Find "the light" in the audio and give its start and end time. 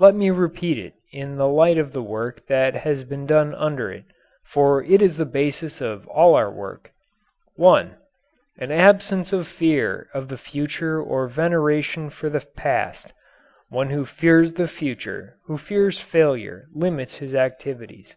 1.36-1.78